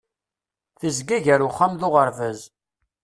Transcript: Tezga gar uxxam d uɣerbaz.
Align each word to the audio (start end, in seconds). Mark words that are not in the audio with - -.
Tezga 0.79 1.17
gar 1.25 1.41
uxxam 1.47 1.73
d 1.79 1.81
uɣerbaz. 1.87 2.39